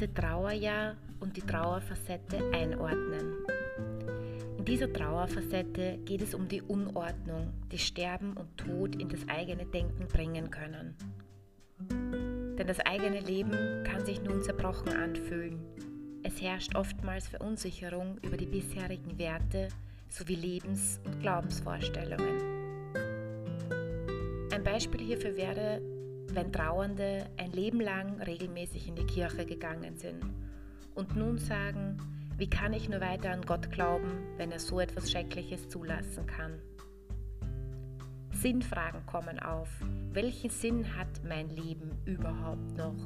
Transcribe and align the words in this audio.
erste 0.00 0.14
Trauerjahr 0.14 0.96
und 1.20 1.36
die 1.36 1.42
Trauerfacette 1.42 2.38
einordnen. 2.54 3.34
In 4.56 4.64
dieser 4.64 4.90
Trauerfacette 4.90 5.98
geht 6.06 6.22
es 6.22 6.34
um 6.34 6.48
die 6.48 6.62
Unordnung, 6.62 7.52
die 7.70 7.78
Sterben 7.78 8.34
und 8.34 8.56
Tod 8.56 8.96
in 8.96 9.10
das 9.10 9.28
eigene 9.28 9.66
Denken 9.66 10.06
bringen 10.08 10.50
können. 10.50 10.96
Denn 12.56 12.66
das 12.66 12.80
eigene 12.80 13.20
Leben 13.20 13.84
kann 13.84 14.06
sich 14.06 14.22
nun 14.22 14.42
zerbrochen 14.42 14.88
anfühlen. 14.88 15.60
Es 16.22 16.40
herrscht 16.40 16.74
oftmals 16.76 17.28
Verunsicherung 17.28 18.16
über 18.22 18.38
die 18.38 18.46
bisherigen 18.46 19.18
Werte 19.18 19.68
sowie 20.08 20.36
Lebens- 20.36 20.98
und 21.04 21.20
Glaubensvorstellungen. 21.20 22.40
Ein 24.50 24.64
Beispiel 24.64 25.02
hierfür 25.02 25.36
wäre, 25.36 25.82
wenn 26.34 26.52
Trauernde 26.52 27.26
ein 27.36 27.52
Leben 27.52 27.80
lang 27.80 28.20
regelmäßig 28.22 28.88
in 28.88 28.96
die 28.96 29.06
Kirche 29.06 29.46
gegangen 29.46 29.96
sind 29.96 30.24
und 30.94 31.16
nun 31.16 31.38
sagen, 31.38 31.98
wie 32.36 32.48
kann 32.48 32.72
ich 32.72 32.88
nur 32.88 33.00
weiter 33.00 33.30
an 33.30 33.42
Gott 33.42 33.70
glauben, 33.70 34.12
wenn 34.36 34.50
er 34.50 34.58
so 34.58 34.80
etwas 34.80 35.10
Schreckliches 35.10 35.68
zulassen 35.68 36.26
kann? 36.26 36.58
Sinnfragen 38.32 39.04
kommen 39.04 39.38
auf. 39.38 39.68
Welchen 40.12 40.48
Sinn 40.48 40.96
hat 40.96 41.22
mein 41.28 41.50
Leben 41.50 41.90
überhaupt 42.06 42.76
noch? 42.78 42.96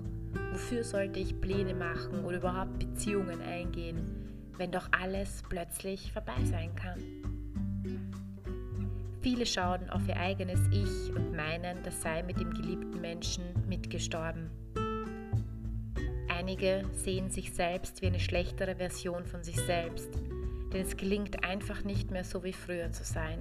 Wofür 0.52 0.84
sollte 0.84 1.18
ich 1.18 1.40
Pläne 1.40 1.74
machen 1.74 2.24
oder 2.24 2.36
überhaupt 2.36 2.78
Beziehungen 2.78 3.40
eingehen, 3.40 4.52
wenn 4.56 4.70
doch 4.70 4.88
alles 4.92 5.42
plötzlich 5.48 6.12
vorbei 6.12 6.44
sein 6.44 6.74
kann? 6.76 7.23
Viele 9.24 9.46
schauen 9.46 9.88
auf 9.88 10.06
ihr 10.06 10.18
eigenes 10.18 10.60
Ich 10.70 11.10
und 11.16 11.34
meinen, 11.34 11.82
das 11.82 12.02
sei 12.02 12.22
mit 12.22 12.38
dem 12.38 12.52
geliebten 12.52 13.00
Menschen 13.00 13.42
mitgestorben. 13.66 14.50
Einige 16.28 16.84
sehen 16.92 17.30
sich 17.30 17.54
selbst 17.54 18.02
wie 18.02 18.08
eine 18.08 18.20
schlechtere 18.20 18.76
Version 18.76 19.24
von 19.24 19.42
sich 19.42 19.56
selbst, 19.56 20.10
denn 20.74 20.82
es 20.82 20.98
gelingt 20.98 21.42
einfach 21.42 21.84
nicht 21.84 22.10
mehr 22.10 22.22
so 22.22 22.44
wie 22.44 22.52
früher 22.52 22.92
zu 22.92 23.02
sein. 23.02 23.38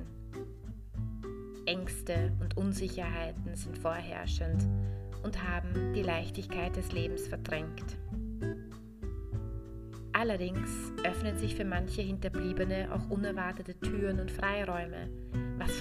Ängste 1.65 2.31
und 2.39 2.55
Unsicherheiten 2.55 3.53
sind 3.53 3.77
vorherrschend 3.77 4.65
und 5.21 5.43
haben 5.43 5.91
die 5.93 6.01
Leichtigkeit 6.01 6.77
des 6.77 6.93
Lebens 6.93 7.27
verdrängt. 7.27 7.97
Allerdings 10.13 10.93
öffnen 11.03 11.37
sich 11.37 11.55
für 11.55 11.65
manche 11.65 12.03
Hinterbliebene 12.03 12.87
auch 12.93 13.09
unerwartete 13.09 13.77
Türen 13.81 14.21
und 14.21 14.31
Freiräume, 14.31 15.09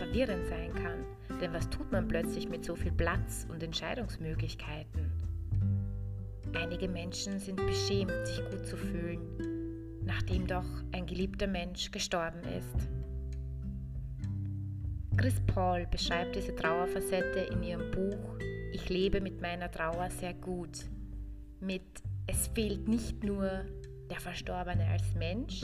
verwirrend 0.02 0.46
sein 0.48 0.72
kann, 0.74 1.04
denn 1.40 1.52
was 1.52 1.68
tut 1.70 1.92
man 1.92 2.08
plötzlich 2.08 2.48
mit 2.48 2.64
so 2.64 2.74
viel 2.74 2.90
Platz 2.90 3.46
und 3.48 3.62
Entscheidungsmöglichkeiten? 3.62 5.12
Einige 6.54 6.88
Menschen 6.88 7.38
sind 7.38 7.56
beschämt, 7.56 8.26
sich 8.26 8.44
gut 8.50 8.66
zu 8.66 8.76
fühlen, 8.76 9.20
nachdem 10.04 10.46
doch 10.46 10.66
ein 10.90 11.06
geliebter 11.06 11.46
Mensch 11.46 11.90
gestorben 11.92 12.40
ist. 12.58 12.88
Chris 15.16 15.40
Paul 15.46 15.86
beschreibt 15.88 16.34
diese 16.34 16.54
Trauerfacette 16.56 17.40
in 17.52 17.62
ihrem 17.62 17.90
Buch 17.92 18.38
Ich 18.72 18.88
lebe 18.88 19.20
mit 19.20 19.40
meiner 19.40 19.70
Trauer 19.70 20.10
sehr 20.10 20.34
gut. 20.34 20.86
Mit 21.60 21.82
Es 22.26 22.48
fehlt 22.48 22.88
nicht 22.88 23.22
nur 23.22 23.64
der 24.10 24.18
Verstorbene 24.18 24.84
als 24.88 25.14
Mensch, 25.14 25.62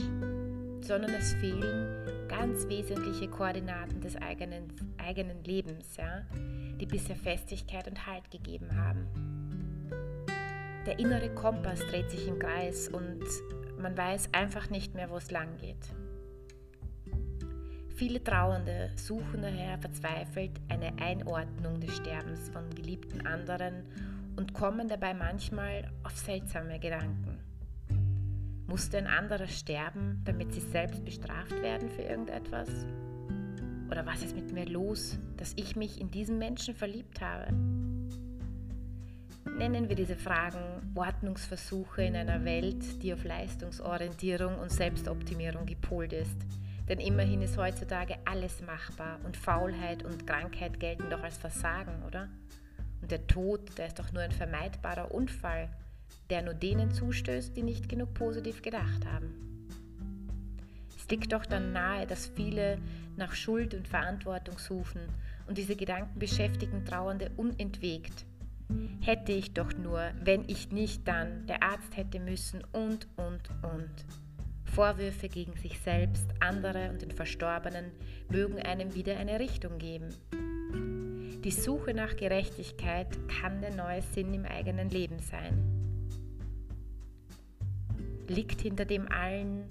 sondern 0.81 1.13
es 1.13 1.33
fehlen 1.33 2.27
ganz 2.27 2.67
wesentliche 2.67 3.27
Koordinaten 3.27 4.01
des 4.01 4.15
eigenen, 4.15 4.73
eigenen 4.97 5.43
Lebens, 5.43 5.97
ja, 5.97 6.21
die 6.79 6.85
bisher 6.85 7.15
Festigkeit 7.15 7.87
und 7.87 8.07
Halt 8.07 8.29
gegeben 8.31 8.75
haben. 8.75 9.07
Der 10.85 10.97
innere 10.99 11.29
Kompass 11.35 11.79
dreht 11.79 12.09
sich 12.09 12.27
im 12.27 12.39
Kreis 12.39 12.87
und 12.87 13.23
man 13.77 13.97
weiß 13.97 14.29
einfach 14.33 14.69
nicht 14.69 14.95
mehr, 14.95 15.09
wo 15.09 15.17
es 15.17 15.31
lang 15.31 15.57
geht. 15.57 15.93
Viele 17.95 18.23
Trauernde 18.23 18.91
suchen 18.95 19.41
daher 19.41 19.77
verzweifelt 19.77 20.51
eine 20.69 20.93
Einordnung 21.01 21.81
des 21.81 21.97
Sterbens 21.97 22.49
von 22.49 22.69
geliebten 22.69 23.27
anderen 23.27 23.83
und 24.37 24.53
kommen 24.53 24.87
dabei 24.87 25.13
manchmal 25.13 25.91
auf 26.03 26.17
seltsame 26.17 26.79
Gedanken. 26.79 27.38
Musste 28.69 28.97
ein 28.97 29.07
anderer 29.07 29.47
sterben, 29.47 30.21
damit 30.23 30.53
sie 30.53 30.61
selbst 30.61 31.03
bestraft 31.03 31.61
werden 31.61 31.89
für 31.89 32.03
irgendetwas? 32.03 32.69
Oder 33.91 34.05
was 34.05 34.23
ist 34.23 34.35
mit 34.35 34.53
mir 34.53 34.65
los, 34.65 35.17
dass 35.35 35.53
ich 35.57 35.75
mich 35.75 35.99
in 35.99 36.11
diesen 36.11 36.37
Menschen 36.37 36.75
verliebt 36.75 37.19
habe? 37.19 37.51
Nennen 39.57 39.89
wir 39.89 39.95
diese 39.95 40.15
Fragen 40.15 40.93
Ordnungsversuche 40.95 42.03
in 42.03 42.15
einer 42.15 42.45
Welt, 42.45 43.03
die 43.03 43.13
auf 43.13 43.23
Leistungsorientierung 43.23 44.57
und 44.59 44.71
Selbstoptimierung 44.71 45.65
gepolt 45.65 46.13
ist 46.13 46.45
denn 46.89 46.99
immerhin 46.99 47.43
ist 47.43 47.55
heutzutage 47.55 48.15
alles 48.25 48.63
machbar 48.63 49.19
und 49.23 49.37
Faulheit 49.37 50.03
und 50.03 50.25
Krankheit 50.25 50.79
gelten 50.79 51.11
doch 51.11 51.21
als 51.21 51.37
Versagen, 51.37 52.01
oder? 52.07 52.27
Und 53.01 53.11
der 53.11 53.27
Tod, 53.27 53.77
der 53.77 53.87
ist 53.87 53.99
doch 53.99 54.11
nur 54.11 54.23
ein 54.23 54.31
vermeidbarer 54.31 55.13
Unfall, 55.13 55.69
der 56.29 56.41
nur 56.41 56.53
denen 56.53 56.91
zustößt, 56.91 57.55
die 57.55 57.63
nicht 57.63 57.89
genug 57.89 58.13
positiv 58.13 58.61
gedacht 58.61 59.05
haben. 59.05 59.33
Es 60.97 61.09
liegt 61.09 61.33
doch 61.33 61.45
dann 61.45 61.73
nahe, 61.73 62.05
dass 62.05 62.27
viele 62.27 62.77
nach 63.17 63.33
Schuld 63.33 63.73
und 63.73 63.87
Verantwortung 63.87 64.59
suchen 64.59 65.01
und 65.47 65.57
diese 65.57 65.75
Gedanken 65.75 66.19
beschäftigen 66.19 66.85
Trauernde 66.85 67.31
unentwegt. 67.35 68.25
Hätte 69.01 69.31
ich 69.31 69.53
doch 69.53 69.73
nur, 69.73 70.11
wenn 70.23 70.47
ich 70.47 70.71
nicht 70.71 71.07
dann, 71.07 71.47
der 71.47 71.63
Arzt 71.63 71.97
hätte 71.97 72.19
müssen 72.19 72.63
und, 72.71 73.07
und, 73.17 73.49
und. 73.63 73.89
Vorwürfe 74.65 75.27
gegen 75.27 75.55
sich 75.57 75.79
selbst, 75.79 76.27
andere 76.39 76.91
und 76.91 77.01
den 77.01 77.11
Verstorbenen 77.11 77.91
mögen 78.29 78.61
einem 78.61 78.93
wieder 78.93 79.17
eine 79.17 79.39
Richtung 79.39 79.79
geben. 79.79 80.09
Die 81.43 81.51
Suche 81.51 81.95
nach 81.95 82.15
Gerechtigkeit 82.15 83.07
kann 83.27 83.61
der 83.61 83.73
neue 83.73 84.03
Sinn 84.03 84.33
im 84.33 84.45
eigenen 84.45 84.89
Leben 84.89 85.17
sein. 85.19 85.78
Liegt 88.29 88.61
hinter 88.61 88.85
dem 88.85 89.11
allen 89.11 89.65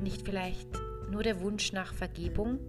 nicht 0.00 0.24
vielleicht 0.24 0.68
nur 1.10 1.24
der 1.24 1.40
Wunsch 1.40 1.72
nach 1.72 1.92
Vergebung? 1.92 2.60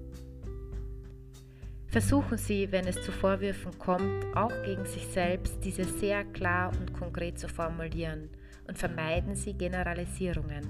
Versuchen 1.85 2.39
Sie, 2.39 2.71
wenn 2.71 2.87
es 2.87 2.99
zu 3.03 3.11
Vorwürfen 3.11 3.77
kommt, 3.77 4.25
auch 4.35 4.51
gegen 4.63 4.85
sich 4.85 5.05
selbst 5.05 5.63
diese 5.63 5.83
sehr 5.83 6.25
klar 6.25 6.71
und 6.79 6.93
konkret 6.93 7.37
zu 7.37 7.47
formulieren 7.47 8.31
und 8.67 8.79
vermeiden 8.79 9.35
Sie 9.35 9.53
Generalisierungen. 9.53 10.63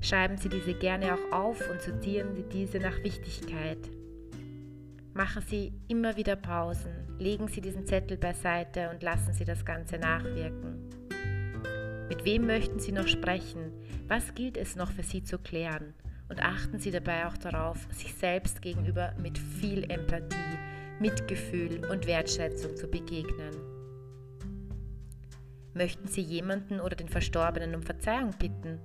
Schreiben 0.00 0.38
Sie 0.38 0.48
diese 0.48 0.72
gerne 0.72 1.12
auch 1.12 1.32
auf 1.32 1.70
und 1.70 1.82
sortieren 1.82 2.34
Sie 2.34 2.44
diese 2.44 2.78
nach 2.78 2.96
Wichtigkeit. 3.04 3.90
Machen 5.12 5.42
Sie 5.46 5.74
immer 5.88 6.16
wieder 6.16 6.36
Pausen, 6.36 6.92
legen 7.18 7.46
Sie 7.48 7.60
diesen 7.60 7.86
Zettel 7.86 8.16
beiseite 8.16 8.88
und 8.88 9.02
lassen 9.02 9.34
Sie 9.34 9.44
das 9.44 9.62
Ganze 9.66 9.98
nachwirken. 9.98 11.01
Mit 12.08 12.24
wem 12.24 12.46
möchten 12.46 12.78
Sie 12.78 12.92
noch 12.92 13.08
sprechen? 13.08 13.72
Was 14.08 14.34
gilt 14.34 14.56
es 14.56 14.76
noch 14.76 14.90
für 14.92 15.02
Sie 15.02 15.22
zu 15.22 15.38
klären? 15.38 15.94
Und 16.28 16.42
achten 16.42 16.78
Sie 16.78 16.90
dabei 16.90 17.26
auch 17.26 17.36
darauf, 17.36 17.86
sich 17.92 18.14
selbst 18.14 18.62
gegenüber 18.62 19.14
mit 19.20 19.38
viel 19.38 19.90
Empathie, 19.90 20.58
Mitgefühl 21.00 21.84
und 21.90 22.06
Wertschätzung 22.06 22.76
zu 22.76 22.86
begegnen. 22.86 23.54
Möchten 25.74 26.06
Sie 26.06 26.20
jemanden 26.20 26.80
oder 26.80 26.96
den 26.96 27.08
Verstorbenen 27.08 27.74
um 27.74 27.82
Verzeihung 27.82 28.30
bitten? 28.38 28.78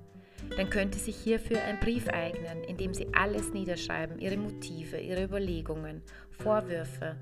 dann 0.56 0.70
könnte 0.70 0.98
sich 0.98 1.16
hierfür 1.16 1.62
ein 1.62 1.80
Brief 1.80 2.08
eignen, 2.08 2.62
in 2.64 2.76
dem 2.76 2.94
Sie 2.94 3.06
alles 3.12 3.52
niederschreiben, 3.52 4.18
Ihre 4.18 4.36
Motive, 4.36 4.98
Ihre 4.98 5.24
Überlegungen, 5.24 6.02
Vorwürfe 6.30 7.16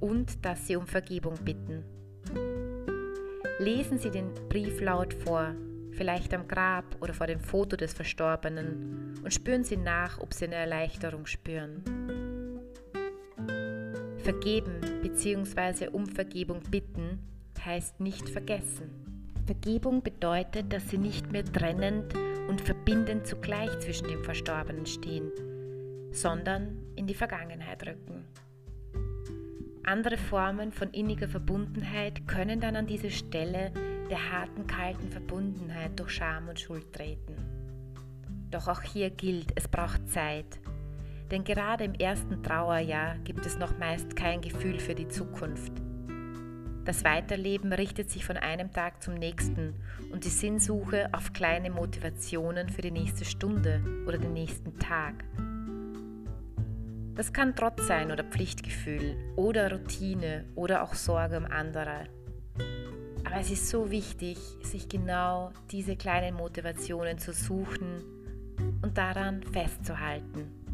und 0.00 0.44
dass 0.44 0.66
Sie 0.66 0.76
um 0.76 0.86
Vergebung 0.86 1.34
bitten. 1.44 1.84
Lesen 3.58 3.98
Sie 3.98 4.10
den 4.10 4.34
Brief 4.50 4.82
laut 4.82 5.14
vor, 5.14 5.54
vielleicht 5.92 6.34
am 6.34 6.46
Grab 6.46 6.84
oder 7.00 7.14
vor 7.14 7.26
dem 7.26 7.40
Foto 7.40 7.74
des 7.74 7.94
Verstorbenen 7.94 9.14
und 9.24 9.32
spüren 9.32 9.64
Sie 9.64 9.78
nach, 9.78 10.18
ob 10.18 10.34
Sie 10.34 10.44
eine 10.44 10.56
Erleichterung 10.56 11.24
spüren. 11.24 11.82
Vergeben 14.18 14.80
bzw. 15.02 15.88
um 15.88 16.04
Vergebung 16.04 16.60
bitten 16.70 17.18
heißt 17.64 17.98
nicht 18.00 18.28
vergessen. 18.28 19.24
Vergebung 19.46 20.02
bedeutet, 20.02 20.72
dass 20.72 20.90
Sie 20.90 20.98
nicht 20.98 21.32
mehr 21.32 21.44
trennend 21.44 22.14
und 22.48 22.60
verbindend 22.60 23.26
zugleich 23.26 23.78
zwischen 23.80 24.08
dem 24.08 24.22
Verstorbenen 24.22 24.84
stehen, 24.84 25.32
sondern 26.12 26.76
in 26.94 27.06
die 27.06 27.14
Vergangenheit 27.14 27.86
rücken. 27.86 28.24
Andere 29.88 30.16
Formen 30.16 30.72
von 30.72 30.90
inniger 30.90 31.28
Verbundenheit 31.28 32.26
können 32.26 32.60
dann 32.60 32.74
an 32.74 32.88
diese 32.88 33.08
Stelle 33.08 33.70
der 34.10 34.32
harten, 34.32 34.66
kalten 34.66 35.12
Verbundenheit 35.12 35.92
durch 36.00 36.10
Scham 36.10 36.48
und 36.48 36.58
Schuld 36.58 36.92
treten. 36.92 37.36
Doch 38.50 38.66
auch 38.66 38.82
hier 38.82 39.10
gilt, 39.10 39.52
es 39.54 39.68
braucht 39.68 40.08
Zeit. 40.08 40.58
Denn 41.30 41.44
gerade 41.44 41.84
im 41.84 41.94
ersten 41.94 42.42
Trauerjahr 42.42 43.16
gibt 43.18 43.46
es 43.46 43.58
noch 43.58 43.78
meist 43.78 44.16
kein 44.16 44.40
Gefühl 44.40 44.80
für 44.80 44.96
die 44.96 45.06
Zukunft. 45.06 45.72
Das 46.84 47.04
Weiterleben 47.04 47.72
richtet 47.72 48.10
sich 48.10 48.24
von 48.24 48.36
einem 48.36 48.72
Tag 48.72 49.04
zum 49.04 49.14
nächsten 49.14 49.74
und 50.10 50.24
die 50.24 50.30
Sinnsuche 50.30 51.10
auf 51.12 51.32
kleine 51.32 51.70
Motivationen 51.70 52.70
für 52.70 52.82
die 52.82 52.90
nächste 52.90 53.24
Stunde 53.24 53.80
oder 54.04 54.18
den 54.18 54.32
nächsten 54.32 54.76
Tag. 54.80 55.14
Das 57.16 57.32
kann 57.32 57.56
Trotz 57.56 57.86
sein 57.86 58.12
oder 58.12 58.24
Pflichtgefühl 58.24 59.16
oder 59.36 59.72
Routine 59.72 60.44
oder 60.54 60.82
auch 60.82 60.92
Sorge 60.92 61.38
um 61.38 61.46
andere. 61.46 62.08
Aber 63.24 63.40
es 63.40 63.50
ist 63.50 63.70
so 63.70 63.90
wichtig, 63.90 64.36
sich 64.62 64.86
genau 64.86 65.50
diese 65.70 65.96
kleinen 65.96 66.34
Motivationen 66.34 67.18
zu 67.18 67.32
suchen 67.32 68.04
und 68.82 68.98
daran 68.98 69.42
festzuhalten. 69.42 70.65